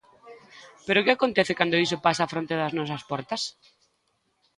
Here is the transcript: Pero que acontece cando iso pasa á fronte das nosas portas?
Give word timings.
Pero 0.85 1.03
que 1.05 1.13
acontece 1.17 1.57
cando 1.59 1.81
iso 1.85 2.03
pasa 2.05 2.25
á 2.31 2.31
fronte 2.33 2.53
das 2.61 2.75
nosas 2.77 3.01
portas? 3.09 3.41